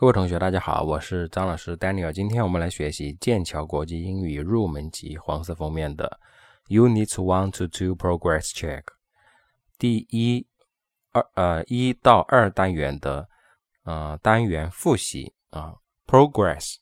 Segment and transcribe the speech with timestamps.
[0.00, 2.12] 各位同学，大家好，我是张老师 Daniel。
[2.12, 6.20] 今天我们来学习剑桥国际英语入门级黄色封面的
[6.68, 8.84] Unit One to Two Progress Check
[9.76, 10.46] 第一
[11.10, 13.28] 二呃一到二单元的
[13.82, 15.74] 呃单元复习啊。
[16.06, 16.76] Progress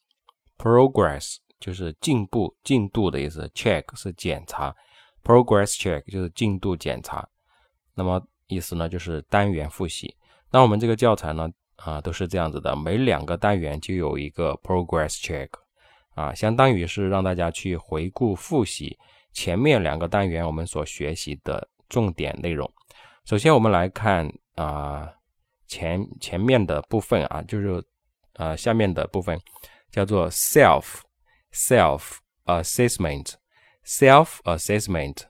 [0.58, 4.76] Progress 就是进步进度的意思，Check 是检查
[5.24, 7.26] ，Progress Check 就是进度检查。
[7.94, 10.14] 那么意思呢就是单元复习。
[10.50, 11.48] 那我们这个教材呢？
[11.76, 15.48] 啊，都是这样子的，每两个单元就有一个 progress check，
[16.14, 18.98] 啊，相当于是让大家去回顾复习
[19.32, 22.68] 前面两个单元我们所学习的重点内容。
[23.24, 25.12] 首先我们来看啊
[25.68, 27.84] 前前面的部分啊，就是
[28.34, 29.38] 呃下面的部分
[29.90, 31.00] 叫做 self
[31.52, 33.34] self assessment
[33.84, 35.24] self assessment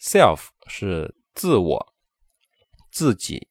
[0.00, 1.94] self 是自我
[2.92, 3.48] 自己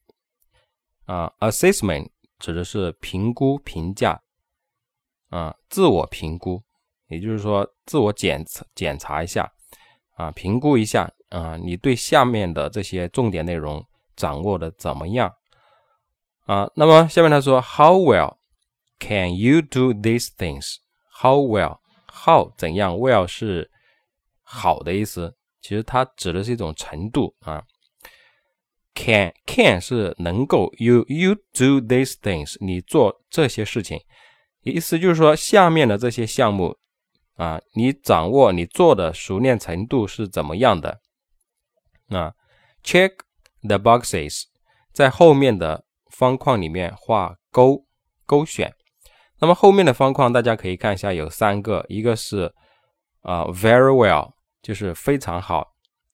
[1.05, 2.09] 啊 assessment。
[2.39, 4.19] 指的是评估、评价，
[5.29, 6.63] 啊，自我评估，
[7.09, 9.51] 也就是说，自我检测、检查一下，
[10.15, 15.31] 啊，评估一下，啊，你对下面的这些重点内容掌握的怎么样？
[16.45, 18.37] 啊，那么下面他说，How well
[18.99, 23.69] can you do these things？How well？How 怎样？Well 是
[24.41, 27.63] 好的意思，其实它指的是一种程度啊。
[29.01, 34.01] Can can 是能够，you you do these things，你做这些事情，
[34.61, 36.75] 意思就是说下面的这些项目
[37.35, 40.99] 啊，你掌握你做的熟练程度是怎么样的
[42.09, 42.33] 啊
[42.83, 43.11] ？Check
[43.61, 44.43] the boxes，
[44.91, 47.85] 在后面的方框里面画勾
[48.25, 48.75] 勾选。
[49.39, 52.53] 那么后面的方框大家可以看一下，有三个，一个是
[53.21, 55.67] 啊 very well，就是非常好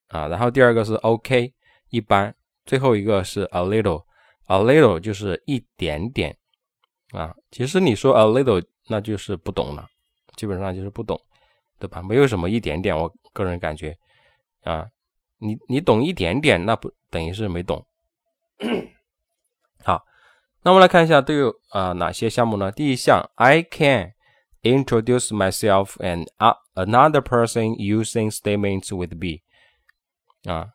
[0.10, 1.52] 啊，然后第二个是 OK，
[1.90, 2.36] 一般。
[2.66, 6.36] 最后一个是 a little，a little 就是一点点
[7.12, 7.36] 啊。
[7.52, 9.88] 其实你说 a little，那就是不懂了，
[10.36, 11.20] 基本上就是不懂，
[11.80, 12.02] 对吧？
[12.02, 13.96] 没有什么一点点，我个人感觉
[14.64, 14.88] 啊，
[15.38, 17.86] 你你懂一点点，那不等于是没懂。
[19.84, 20.04] 好，
[20.64, 22.72] 那我们来看一下都有啊哪些项目呢？
[22.72, 24.14] 第一项，I can
[24.64, 26.28] introduce myself and
[26.74, 29.44] another person using statements with be
[30.52, 30.75] 啊。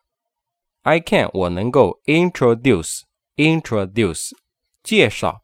[0.82, 3.02] I can 我能够 introduce
[3.36, 4.30] introduce
[4.82, 5.42] 介绍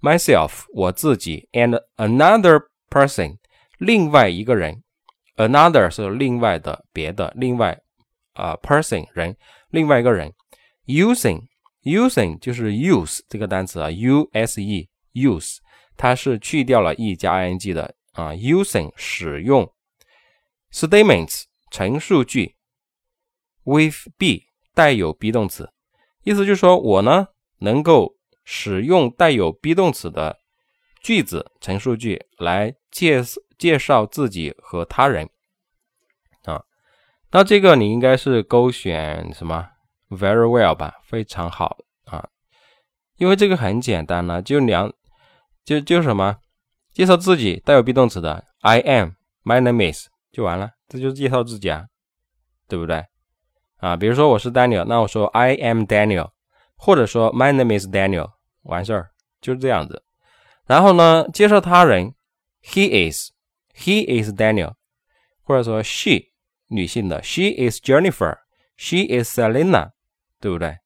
[0.00, 3.38] myself 我自己 and another person
[3.78, 4.82] 另外一个人
[5.36, 7.80] another 是另外的别的另外
[8.34, 9.36] 啊 person 人
[9.70, 10.32] 另外一个人
[10.86, 11.42] using
[11.82, 15.58] using 就是 use 这个单词啊 u s e use
[15.96, 19.72] 它是去掉了 e 加 i n g 的啊 using 使用
[20.70, 22.56] statements 陈述句
[23.64, 25.69] with be 带有 be 动词，
[26.23, 27.27] 意思就是说我呢
[27.59, 30.37] 能够使用带有 be 动词的
[31.01, 33.21] 句子陈述句来介
[33.57, 35.29] 介绍自己和他人
[36.45, 36.63] 啊。
[37.31, 39.69] 那这个你应该是勾选什么
[40.09, 42.29] very well 吧，非常好啊，
[43.17, 44.91] 因为这个很简单呢，就两
[45.63, 46.37] 就就什么
[46.93, 49.11] 介绍自己带有 be 动词的 I am
[49.43, 51.85] my name is 就完了，这就是介绍自己啊，
[52.67, 53.05] 对不对？
[53.81, 56.29] 啊，比如说我是 Daniel，那我说 I am Daniel，
[56.75, 58.29] 或者说 My name is Daniel，
[58.61, 59.09] 完事儿
[59.41, 60.03] 就是这样子。
[60.67, 62.13] 然后呢，介绍他人
[62.63, 64.75] ，He is，He is Daniel，
[65.43, 66.27] 或者说 She
[66.67, 69.89] 女性的，She is Jennifer，She is Selena，
[70.39, 70.77] 对不对？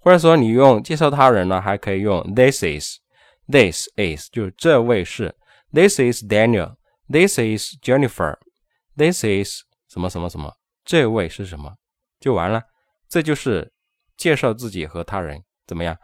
[0.00, 5.36] 或者说你用介绍他人呢，还可以用 This is，This is 就是这位是
[5.70, 11.74] ，This is Daniel，This is Jennifer，This is 什么什么什么，这位是什么？
[12.22, 12.62] 就完了，
[13.08, 13.72] 这就是
[14.16, 15.98] 介绍自己和他人怎么样？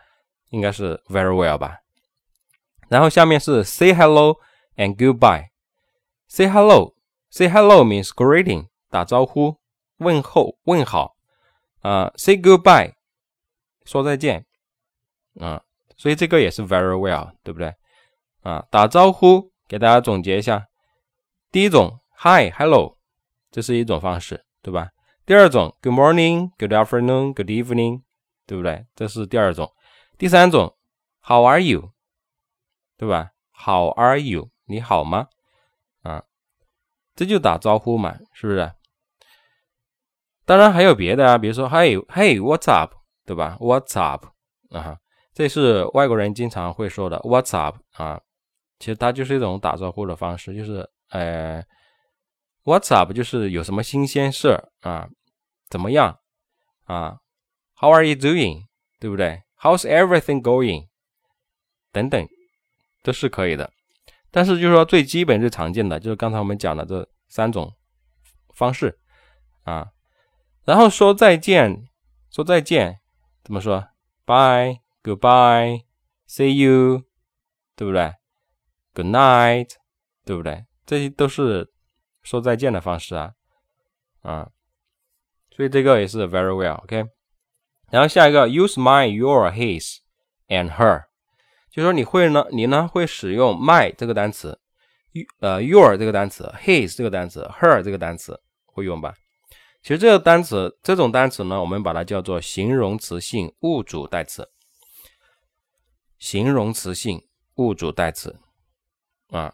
[0.51, 1.79] 应该是 very well 吧。
[2.89, 4.37] 然后下面是 say hello
[4.77, 5.47] and goodbye。
[6.27, 9.57] say hello，say hello means greeting，打招呼、
[9.99, 11.15] 问候、问好
[11.83, 12.13] 啊。
[12.17, 12.95] say goodbye，
[13.85, 14.45] 说再见
[15.39, 15.63] 啊。
[15.97, 17.75] 所以这个也是 very well，对不对
[18.43, 18.67] 啊？
[18.71, 20.67] 打招呼，给大家总结一下，
[21.51, 22.99] 第一种 hi，hello，
[23.51, 24.91] 这是一种方式，对吧？
[25.29, 28.01] 第二种，Good morning, Good afternoon, Good evening，
[28.47, 28.87] 对不对？
[28.97, 29.71] 这是第二种。
[30.17, 30.75] 第三种
[31.21, 31.93] ，How are you？
[32.97, 34.49] 对吧？How are you？
[34.65, 35.29] 你好吗？
[36.01, 36.25] 啊，
[37.15, 38.73] 这就打招呼嘛，是不是？
[40.47, 42.95] 当然还有别的啊，比如说，Hey, Hey, What's up？
[43.27, 44.29] 对吧？What's up？
[44.71, 44.97] 啊，
[45.35, 47.77] 这是外国人经常会说的 What's up？
[47.99, 48.19] 啊，
[48.79, 51.63] 其实它就是一种打招呼的方式，就是呃
[52.65, 53.13] ，What's up？
[53.13, 55.07] 就是有什么新鲜事儿啊？
[55.69, 56.19] 怎么样
[56.85, 57.21] 啊
[57.77, 58.67] ？How are you doing？
[58.99, 60.89] 对不对？How's everything going？
[61.93, 62.29] 等等
[63.03, 63.73] 都是可以的。
[64.31, 67.75] 但是就是说最基本最常见的就是刚才我们讲的这三种
[68.55, 68.99] 方式
[69.63, 69.91] 啊。
[70.65, 71.89] 然后说再见，
[72.31, 73.01] 说再见
[73.43, 73.89] 怎么说
[74.27, 77.05] ？Bye，Goodbye，See you，
[77.75, 78.15] 对不对
[78.95, 79.71] ？Good night，
[80.25, 80.67] 对不对？
[80.85, 81.73] 这些都是
[82.23, 83.35] 说再见的方式啊
[84.21, 84.51] 啊。
[85.59, 87.07] 所以这个也是 very well，OK。
[87.91, 89.97] 然后下一个 use my、your、his
[90.47, 91.07] and her，
[91.69, 94.61] 就说你会呢，你呢会使用 my 这个单词，
[95.41, 99.13] 呃 your 这个单词，his 这个单词，her 这个单词会用吧？
[99.83, 104.49] 其实这个单词，这种单词呢，我们把它叫做形容词性物主代词。
[106.21, 107.27] 形容词性
[107.57, 108.39] 物主代词
[109.31, 109.53] 啊，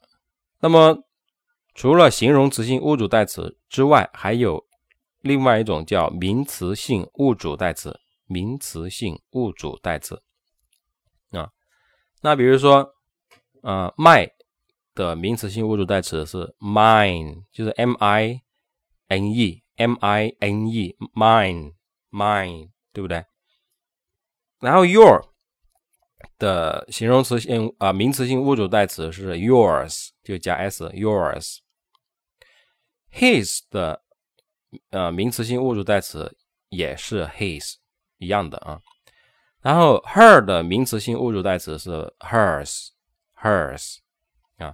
[0.61, 1.03] 那么
[1.75, 4.67] 除了形容词性物主代词之外，还有
[5.25, 7.99] 另外一种叫名词性物主代词。
[8.27, 10.23] 名词性物主代词
[11.31, 11.51] 啊，
[12.23, 12.95] 那比如说，
[13.63, 14.31] 呃，my
[14.95, 18.41] 的名词性物主代词是 mine，就是 m i
[19.09, 23.27] n e，m i n e，mine，mine，对不对？
[24.61, 25.21] 然后 your
[26.39, 31.59] 的形容词性啊名词性物主代词是 yours，就加 s，yours。
[33.13, 34.03] his 的
[34.91, 36.37] 呃名词性物主代词
[36.69, 37.75] 也是 his。
[38.19, 38.81] 一样的啊，
[39.61, 41.91] 然后 her 的名词性物主代词是
[42.21, 43.97] hers，hers
[44.57, 44.73] 啊，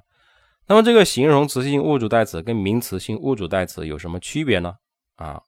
[0.67, 4.77] 那么这个形容词性物主代词跟名词性物主代词有什么区别呢？
[5.17, 5.43] 啊，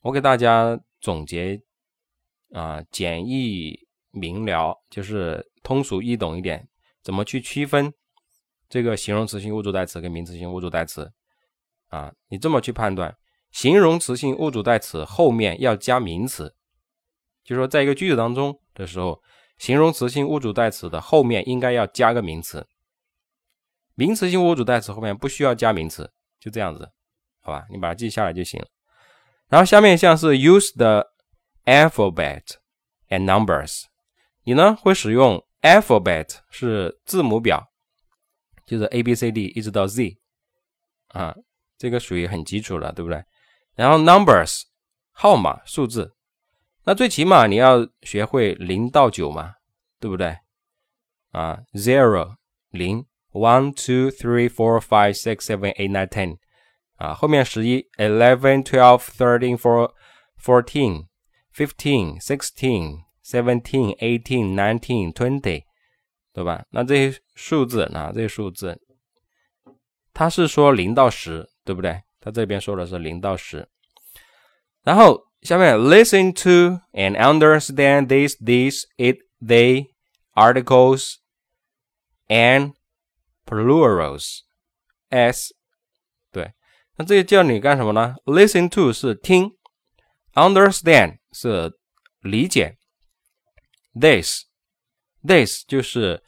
[0.00, 1.60] 我给大家总结
[2.52, 6.66] 啊，简易明了，就是通俗易懂一点，
[7.02, 7.92] 怎么去区分
[8.70, 11.12] 这个形容词性物主代词跟名词性物主代词
[11.88, 12.14] 啊？
[12.28, 13.14] 你这么去判断，
[13.52, 16.56] 形容词性物主代词后面要加名词。
[17.44, 19.22] 就是说，在一个句子当中的时候，
[19.58, 22.66] 形容词性物主代词的后面应该要加个名词，
[23.94, 26.90] 名词性物主代词后面不需要加名词，就这样子，
[27.40, 27.66] 好吧？
[27.70, 28.64] 你把它记下来就行。
[29.48, 31.06] 然后下面像是 use the
[31.64, 32.42] alphabet
[33.08, 33.82] and numbers，
[34.44, 37.72] 你呢会使用 alphabet 是字母表，
[38.64, 40.18] 就是 A B C D 一直到 Z
[41.08, 41.36] 啊，
[41.76, 43.22] 这个属于很基础了，对不对？
[43.74, 44.62] 然后 numbers
[45.12, 46.14] 号码数字。
[46.84, 49.54] 那最起码你要学会零到九嘛，
[50.00, 50.36] 对不对？
[51.30, 52.36] 啊，zero
[52.70, 56.36] 零，one two three four five six seven eight nine ten，
[56.96, 59.92] 啊，后面十一，eleven twelve thirteen four
[60.42, 61.06] fourteen
[61.54, 65.62] fifteen sixteen seventeen eighteen nineteen twenty，
[66.34, 66.64] 对吧？
[66.70, 68.78] 那这些数字，啊，这些数字，
[70.12, 72.02] 它是说零到十，对不对？
[72.21, 73.67] 他这边说的是零到十，
[74.83, 75.25] 然后。
[75.43, 79.85] 下面 listen to and understand these, these, it, they,
[80.33, 81.17] articles,
[82.27, 82.73] and
[83.45, 84.39] plurals.
[85.09, 85.53] s
[86.31, 86.53] 对，
[86.95, 88.15] 那这个叫你干什么呢？
[88.25, 89.55] Listen to 是听，
[90.33, 91.77] understand 是
[92.21, 92.75] 理解，
[93.93, 94.45] this
[95.23, 96.23] this 就是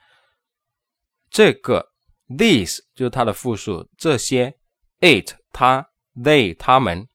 [1.31, 1.91] 这个，
[2.27, 4.55] these 就是它的复数，这些
[5.04, 5.86] ，it 它
[6.16, 7.06] ，they 他们。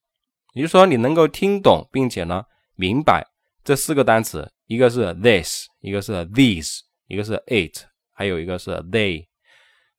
[0.53, 2.43] 也就是说，你能够听懂并且呢
[2.75, 3.25] 明白
[3.63, 9.27] 这四个单词，一个是 this，一个是 these，一个是 it，还有一个是 they。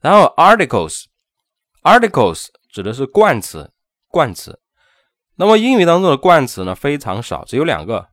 [0.01, 3.73] 然后 articles，articles 指的是冠词，
[4.09, 4.61] 冠词。
[5.37, 8.09] 那么英语当中的冠词呢非常少，只有两个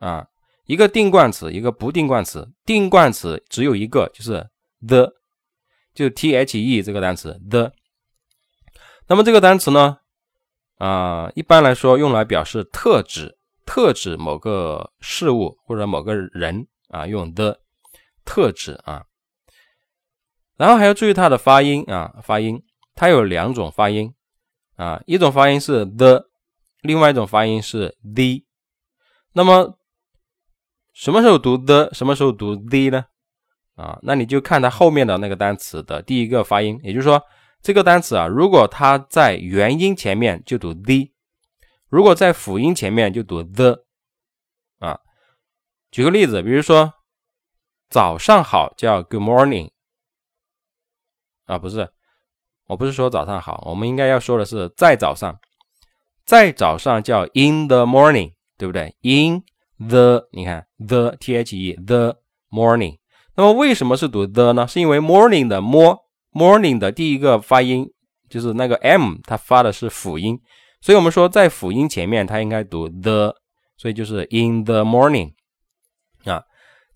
[0.00, 0.26] 啊，
[0.66, 2.48] 一个定冠词，一个不定冠词。
[2.66, 4.48] 定冠词只有一个，就是
[4.86, 5.12] the，
[5.94, 7.72] 就 the 这个单词 the。
[9.10, 9.98] 那么这个单词呢？
[10.78, 13.36] 啊，一般来说用来表示特指，
[13.66, 17.58] 特指某个事物或者某个人啊，用的
[18.24, 19.04] 特指啊。
[20.56, 22.62] 然后还要注意它的发音啊，发音
[22.94, 24.14] 它有两种发音
[24.76, 26.26] 啊，一种发音是 the，
[26.82, 28.44] 另外一种发音是 the。
[29.32, 29.76] 那么
[30.92, 33.06] 什么时候读 the，什么时候读 the 呢？
[33.74, 37.20] 啊，那你就看它后面的那个单词的第一个发音，也就是说。
[37.62, 41.10] 这个单词啊，如果它在元音前面就读 the，
[41.88, 43.84] 如果在辅音前面就读 the，
[44.78, 44.98] 啊，
[45.90, 46.94] 举个例子，比如说
[47.90, 49.70] 早上好叫 good morning，
[51.44, 51.92] 啊，不是，
[52.66, 55.38] 我不是说早上好，我们应该要说的是在早上，
[56.24, 59.42] 在早上叫 in the morning，对不对？in
[59.86, 62.98] the，你看 the t h e the morning，
[63.34, 64.66] 那么为什么是读 the 呢？
[64.66, 65.98] 是因为 morning 的 more。
[66.32, 67.90] Morning 的第一个发音
[68.28, 70.38] 就是那个 m，它发的是辅音，
[70.80, 73.34] 所以我们说在辅音前面它应该读 the，
[73.76, 75.32] 所以就是 in the morning
[76.24, 76.44] 啊。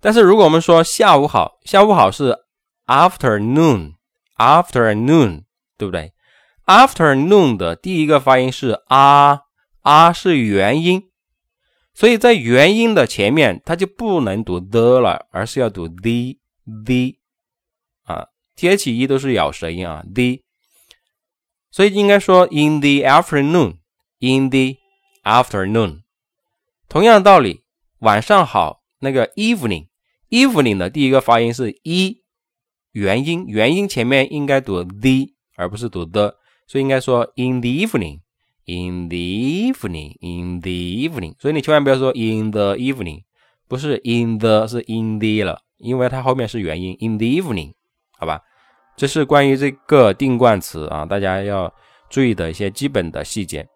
[0.00, 2.36] 但是如果我们说下午好，下午好是
[2.86, 5.42] afternoon，afternoon，
[5.76, 6.12] 对不对
[6.66, 9.40] ？afternoon 的第一个发音是啊
[9.80, 11.10] 啊是元音，
[11.92, 16.36] 所以在元音的前面，它就不能读的了，而是要读 the
[16.84, 17.16] the
[18.56, 20.40] ，t h e 都是咬舌音啊，the，
[21.70, 24.76] 所以应该说 in the afternoon，in the
[25.23, 26.02] afternoon。
[26.88, 27.62] 同样的道理，
[27.99, 32.23] 晚上好，那个 evening，evening 的第一个发音是一
[32.92, 41.34] 元音，元音前面应该读 the 而不是读 the，所以应该说 in the evening，in the evening，in the evening。
[41.40, 43.25] 所以你千万不要说 in the evening，
[43.66, 47.73] 不是 in the 是 in the 了，因为它后面是元音 in the evening，
[48.18, 48.40] 好吧？
[48.97, 51.73] 这是关于这个定冠词啊，大家要
[52.09, 53.66] 注意的一些基本的细节。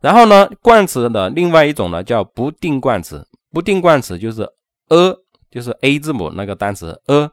[0.00, 3.26] 然后呢，冠词的另外一种呢叫不定冠词。
[3.52, 4.42] 不定冠词就是
[4.88, 5.14] a，
[5.50, 7.30] 就是 a 字母那个单词 a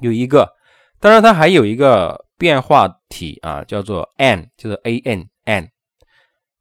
[0.00, 0.52] 有一个，
[0.98, 5.68] 当然它还有一个变化体啊，叫做 an，就是 a n an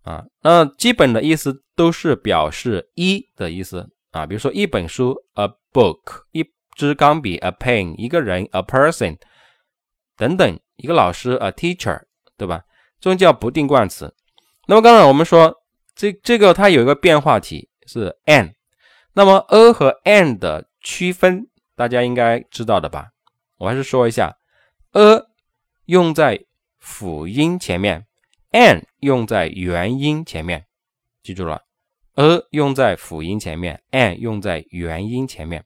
[0.04, 0.24] 啊。
[0.44, 6.46] 那基本的意思都是表示一的意思啊，比如说一本书 a book，一
[6.77, 9.17] 支钢笔 a pen，一个人 a person
[10.15, 12.00] 等等，一个老师 a teacher，
[12.38, 12.62] 对吧？
[13.01, 14.13] 这种叫不定冠词。
[14.67, 15.53] 那么刚才我们说，
[15.96, 18.53] 这这个它有一个变化体是 an，
[19.13, 23.07] 那么 a 和 an 的区分，大家应该知道的吧？
[23.57, 24.38] 我还是说一下
[24.91, 25.24] ，a
[25.86, 26.46] 用在
[26.77, 28.05] 辅音前面
[28.51, 30.65] ，an 用在元音前面，
[31.24, 31.63] 记住了
[32.15, 35.63] ，a 用在辅音前面，an 用在元音前面。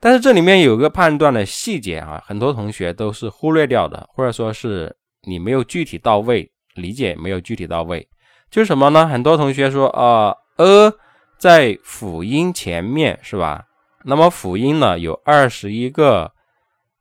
[0.00, 6.50] 但是这里面有个判断的细节啊，很多同学都是忽略掉的，或者说是你没有具体到位。
[6.76, 8.08] 理解没有具体到位，
[8.48, 9.04] 就是什么呢？
[9.04, 10.92] 很多同学说啊，a
[11.36, 13.64] 在辅音前面是吧？
[14.04, 16.30] 那么辅音呢有二十一个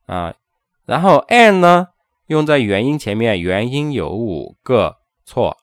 [0.08, 0.34] 啊，
[0.86, 1.88] 然后 an 呢
[2.26, 5.56] 用在元音前面，元音有五个，错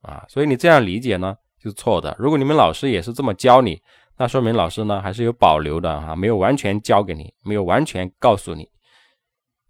[0.00, 2.16] 啊，所以你这样理解呢就是错的。
[2.18, 3.78] 如果你们老师也是这么教你，
[4.16, 8.68] 那说明老师呢还是有保留的哈，没有完全教给你，没有完全告诉你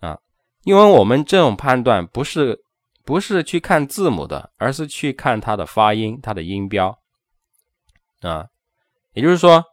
[0.01, 0.19] 啊，
[0.65, 2.65] 因为我们这种判断不是。
[3.05, 6.97] 不是去看字母的，而是去看它的发音、它的音标
[8.21, 8.47] 啊。
[9.13, 9.65] 也就是说，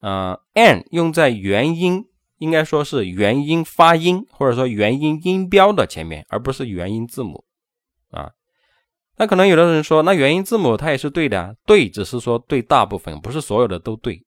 [0.00, 2.06] 呃，n 用在元音，
[2.38, 7.44] 应该说是元音发音或者说元音音标的前面，而不是元音字母
[8.10, 8.32] 啊。
[9.18, 14.24] 那可能有的人说，那元音字母它也是对的，对，只是说对大部分，不是所有的都对，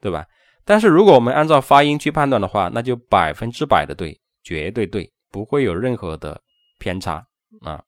[0.00, 0.26] 对吧？
[0.64, 6.40] 但是如果我们按照发音去判断的话，那就百分之百的对，绝对对，不会有任何的。
[6.82, 7.24] 偏差
[7.60, 7.80] 啊，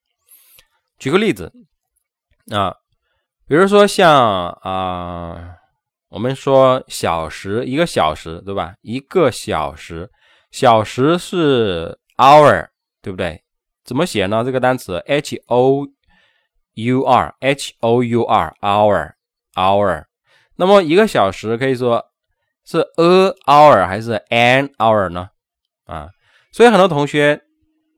[1.01, 1.53] 举个例子
[2.53, 2.73] 啊，
[3.49, 5.57] 比如说像啊，
[6.11, 8.77] 我们说小时一个小时对吧？
[8.83, 10.09] 一个小时，
[10.53, 12.69] 小时是 hour
[13.03, 13.43] 对不对？
[13.85, 14.45] 怎么写呢？
[14.45, 15.85] 这个单词 h o
[16.75, 19.13] u r h o u r hour
[19.55, 20.05] hour，
[20.57, 22.05] 那么一个小时可以说
[22.65, 25.31] 是 a hour 还是 an hour 呢？
[25.87, 26.09] 啊，
[26.53, 27.41] 所以很多同学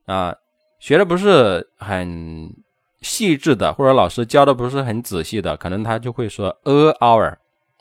[0.05, 0.35] 啊。
[0.79, 2.53] 学的不是很
[3.01, 7.35] 细致的，或者老师教的不是很仔细的，可能他就会说 a hour，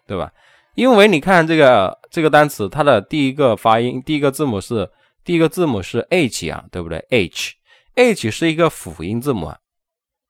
[0.06, 0.32] 对吧？
[0.76, 4.90] 因为你看这个这个单词，它的第一个发音，第一个字母是
[5.24, 9.58] 第一个字母是 h 啊，对不对？h，h 是一个辅音字母啊，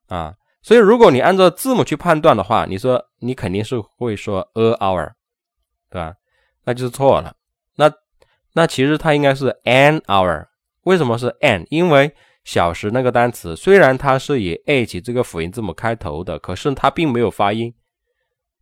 [0.08, 0.34] 啊，
[0.66, 5.12] 所以如果你按照字母去判断的话，你说你肯定是会说 a hour，
[5.88, 6.14] 对吧？
[6.64, 7.36] 那就是错了。
[7.76, 7.88] 那
[8.54, 10.46] 那其实它应该是 an hour，
[10.82, 11.64] 为什么是 an？
[11.70, 17.72] 因为小时那个单词虽然它是以 h 这个辅音字母开头的，可是它并没有发音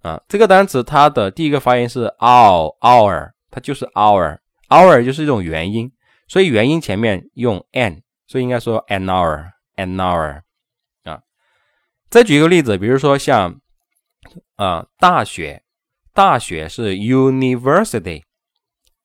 [0.02, 0.20] 啊。
[0.28, 4.37] 这个单词它的第一个发音是 hour hour，它就是 hour
[4.68, 5.90] hour 就是一种元音，
[6.28, 9.46] 所以元音前面用 an，所以应该说 an hour
[9.76, 10.42] an hour。
[12.14, 13.61] 再举一个例子，比如说像
[14.54, 15.64] 啊大学，
[16.12, 18.23] 大学是 university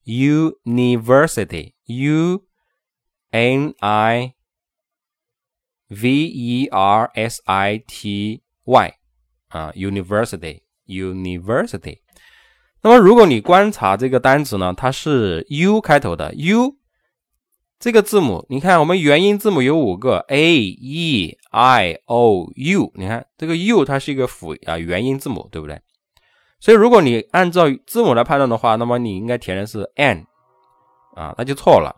[0.06, 2.44] university u
[3.32, 4.36] n i
[5.88, 8.94] v e r s i t y
[9.48, 12.02] 啊，university university。
[12.84, 16.78] 那么如果你观察这个单词呢，它是 u 开头的 u
[17.80, 25.80] 这个字母，你看我们元音字母有五个 a e i o u，你看这个 u 它是一个辅啊元音字母，对不对？
[26.60, 30.26] 所以如果你按照字母来判断的话，那么你应该填的是 n
[31.16, 31.96] 啊，那就错了。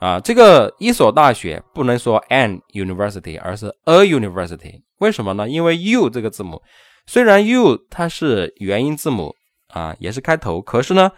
[0.00, 4.82] 啊，这个一所大学不能说 an university，而是 a university。
[4.98, 5.48] 为什么呢？
[5.48, 6.60] 因为 u 这个字母，
[7.06, 9.32] 虽然 u 它是元音字母
[9.68, 11.12] 啊，也是开头，可是呢，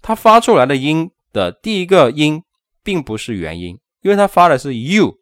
[0.00, 2.42] 它发出来的音的第一个音
[2.82, 5.18] 并不是元音，因为它发的是 u。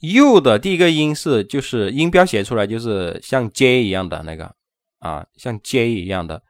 [0.00, 4.54] u 的第一个音是就是音标写出来就是像 j 一样的那个
[4.98, 6.42] 啊，像 j 一样的。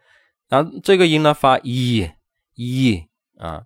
[0.48, 2.10] 然后这个音呢发 e
[2.56, 3.04] e
[3.38, 3.62] 啊，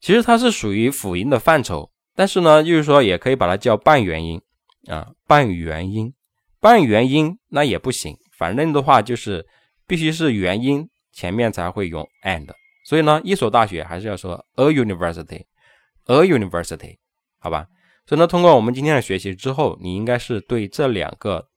[0.00, 4.40] 其实它是属于辅音的范畴，但是呢，就是说也可以把它叫半元音
[4.88, 6.14] 啊，半元音，
[6.60, 9.46] 半元音那也不行，反正的话就是
[9.86, 12.46] 必须是元音前面才会用 and。
[12.86, 16.96] 所以呢，一所大学还是要说 a university，a university，
[17.40, 17.66] 好吧？
[18.06, 21.48] 所以呢，通过我们今天的学习之后，你应该是对这两个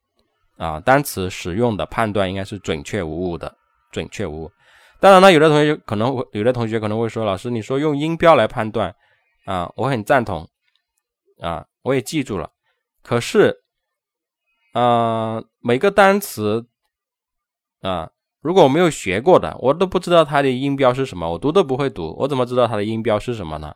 [0.58, 3.56] 啊单词使用的判断应该是准确无误的，
[3.92, 4.52] 准确无误。
[5.00, 8.96] 当然呢，有的同学可能会，有的同学可能会说，老师你说用音标来判断
[9.46, 10.50] 啊，我很赞同
[11.40, 12.50] 啊，我也记住了。
[13.04, 13.56] 可是，
[14.74, 16.66] 啊，每个单词
[17.82, 18.10] 啊，
[18.42, 23.74] 如果我没有学过的，我都不知道它的音标是什么，我读都不会读，我怎么知道它的音标是什么呢？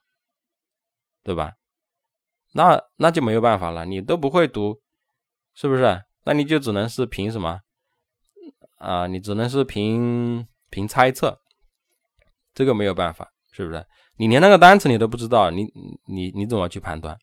[1.24, 1.54] 对吧？
[2.54, 4.80] 那那就没有办法了，你都不会读，
[5.54, 6.04] 是不是？
[6.26, 7.60] 那你就只能是凭什么
[8.78, 9.08] 啊？
[9.08, 11.40] 你只能是凭凭猜测，
[12.54, 13.86] 这个没有办法，是不是？
[14.18, 15.66] 你连那个单词你都不知道，你
[16.08, 17.18] 你你怎么去判断？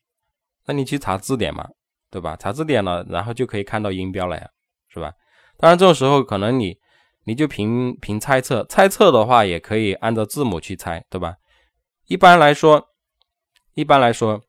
[0.65, 1.67] 那你去查字典嘛，
[2.11, 2.35] 对吧？
[2.35, 4.49] 查字典了，然后就可以看到音标了呀，
[4.89, 5.13] 是吧？
[5.57, 6.77] 当然这种时候可能你
[7.23, 11.37] 你就凭凭猜测，猜测的话也可以按照字母去猜，对吧？
[12.07, 12.89] 一般来说，
[13.73, 14.41] 一般来说。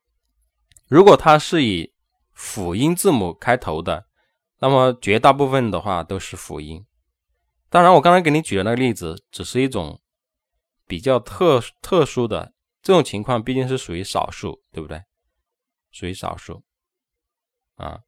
[0.87, 1.93] 如果它是以
[2.33, 4.07] 辅音字母开头的，
[4.59, 6.85] 那么绝大部分的话都是辅音。
[7.69, 10.01] 当然，我刚才给你举的那个例子只是一种
[10.85, 15.01] 比较特特殊的这种情况，毕竟是属于少数，对不对？
[15.91, 16.63] 属于少数
[17.75, 18.01] 啊，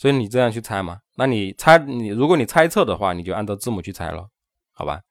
[0.00, 0.98] 所以你这样去猜嘛？
[1.16, 4.26] 那你猜你如果你猜测的话，你就按照字母去猜了，
[4.72, 5.02] 好吧？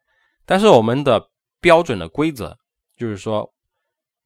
[0.48, 1.30] 但是我们的
[1.62, 2.58] 标准的规则
[2.98, 3.54] 就是说，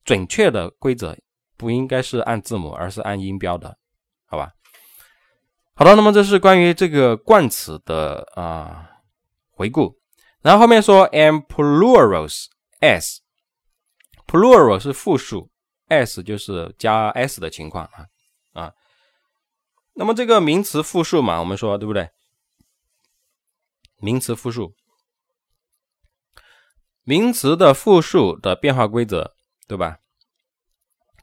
[0.05, 1.17] 准确的规则。
[1.55, 3.77] 不应该是按字母，而是按音标的，
[4.25, 4.53] 好吧？
[5.75, 8.89] 好的，那么这是关于这个冠词的啊
[9.51, 9.99] 回顾。
[10.41, 12.45] 然后后面说 am plurals
[12.79, 15.49] s，plural 是复数
[15.89, 18.05] ，s 就是加 s 的情况啊
[18.53, 18.73] 啊。
[19.93, 22.09] 那么这个名词复数嘛，我们说对不对？
[23.97, 24.75] 名词复数，
[27.03, 29.33] 名词的复数的变化规则，
[29.67, 29.99] 对吧？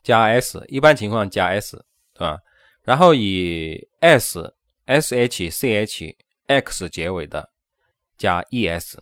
[0.03, 2.39] 加 s，一般情况加 s，对吧？
[2.83, 4.55] 然后以 s、
[4.87, 7.51] sh、ch、x 结尾的
[8.17, 8.97] 加 es。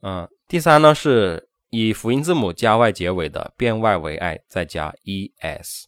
[0.00, 5.84] 嗯，第三呢是以辅音字母加 y 结尾的变 y 为 i 再加 es。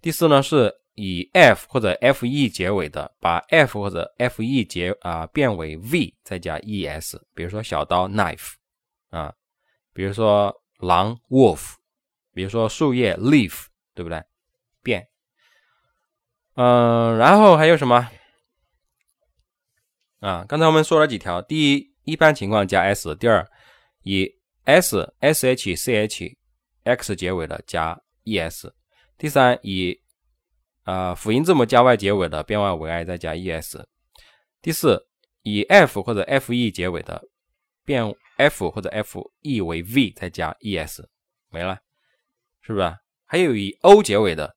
[0.00, 7.16] 第四呢是以 f 或者 fe 结尾的，把 f 或者 fe 结啊变为 v 再加 es。
[7.34, 8.54] 比如说小刀 knife
[9.10, 9.32] 啊，
[9.92, 11.74] 比如说狼 wolf。
[12.34, 14.22] 比如说树叶 leaf，对不对？
[14.80, 15.08] 变，
[16.54, 18.08] 嗯，然后还有什么？
[20.20, 21.42] 啊，刚才我们说了几条。
[21.42, 23.44] 第一，一般情况加 s；第二，
[24.04, 24.30] 以
[24.62, 26.36] s、sh、ch、
[26.84, 28.70] x 结尾的加 es；
[29.16, 30.00] 第三，以
[30.88, 33.84] 啊辅音字母加 y 结尾的变 y 为 i 再加 es；
[34.62, 35.06] 第四，
[35.42, 37.22] 以 f 或者 fe 结尾的
[37.84, 38.02] 变
[38.38, 41.04] f 或者 fe 为 v 再加 es，
[41.50, 41.80] 没了。
[42.62, 42.96] 是不是？
[43.26, 44.56] 还有以 o 结尾的，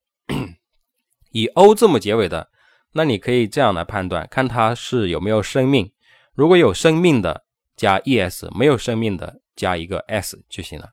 [1.32, 2.50] 以 o 字母结尾的，
[2.92, 5.92] 那你可以这样来判断，看它是有没有生命。
[6.32, 7.44] 如果有生命的，
[7.76, 10.92] 加 es；没有生命的，加一个 s 就行了。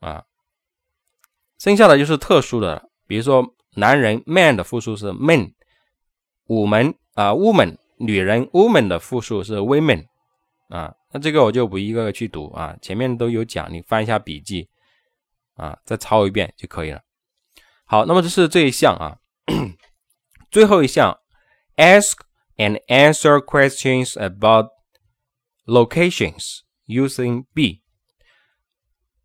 [0.00, 0.24] 啊，
[1.58, 5.52] 剩下的就是特殊的，比如说男人 man 的复数是 men，
[6.46, 10.06] 我们啊 woman，女人 woman 的复数是 women。
[10.68, 14.68] 啊，那这个我就不一个个去读啊，前面都有讲，你翻一下笔记。
[15.54, 17.02] 啊，再抄一遍就可以了。
[17.84, 19.18] 好，那么这是这一项啊，
[20.50, 21.18] 最后一项
[21.76, 22.14] ，ask
[22.56, 24.68] and answer questions about
[25.66, 27.82] locations using b，。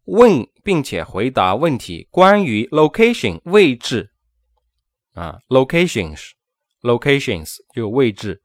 [0.06, 4.12] 问并且回答问题关于 location 位置
[5.16, 6.32] 啊，locations
[6.82, 8.44] locations 就位置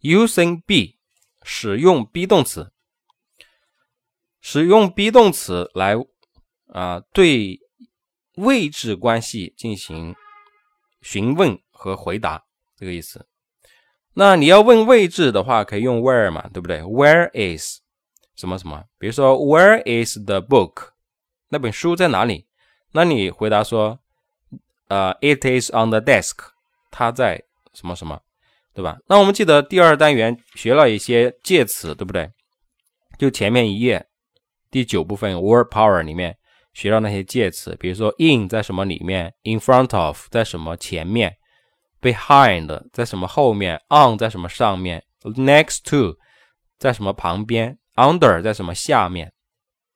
[0.00, 0.98] ，using be
[1.42, 2.72] 使用 be 动词，
[4.40, 5.94] 使用 be 动词来。
[6.72, 7.60] 啊，对
[8.36, 10.16] 位置关系进行
[11.02, 13.28] 询问和回答，这个意思。
[14.14, 17.80] 那你要问位置的话，可以用 where 嘛，对不对？Where is
[18.36, 18.84] 什么什么？
[18.96, 20.92] 比如说，Where is the book？
[21.48, 22.46] 那本书在哪里？
[22.92, 24.00] 那你回答说，
[24.92, 26.36] 呃，It is on the desk。
[26.90, 28.20] 它在什么什么，
[28.74, 28.98] 对吧？
[29.08, 32.30] 那我们记得第二单元学了一些介词，对不对？
[33.18, 34.04] 就前面一页
[34.70, 36.36] 第九部分 word power 里面
[36.74, 41.34] 学到那些介词，比如说 in 在什么里面，in front of 在什么前面
[42.02, 46.14] ，behind 在什么后面，on 在什么上面，next to
[46.78, 49.32] 在什么旁边，under 在什么下面，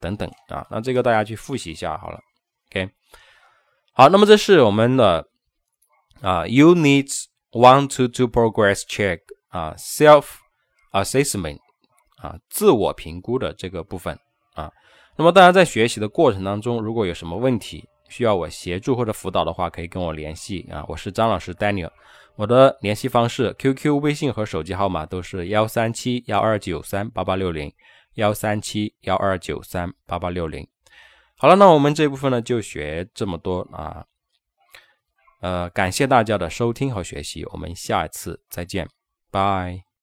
[0.01, 0.67] 等等啊。
[0.71, 2.19] 那这个大家去复习一下好了。
[2.71, 2.89] OK，
[3.97, 5.27] 好，那么这是我们的
[6.21, 7.11] 啊，Unit
[7.53, 10.27] One Two Two Progress Check 啊，Self
[10.93, 11.61] Assessment。
[12.17, 14.19] 啊，自我评估的这个部分
[14.55, 14.73] 啊，
[15.17, 20.83] 那么大家在学习的过程当中，如果有什么问题需要我协助或者辅导的话，可以跟我联系啊。
[20.89, 21.91] 我是张老师 Daniel，
[22.35, 27.71] 我的联系方式 QQ、微信和手机号码都是幺三七幺二九三八八六零
[28.15, 30.67] 幺三七幺二九三八八六零。
[31.39, 34.07] 好了，那我们这部分呢就学这么多啊，
[35.41, 38.89] 呃，感谢大家的收听和学习，我们下一次再见，
[39.31, 39.86] 拜。